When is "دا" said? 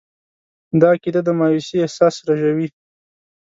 0.79-0.87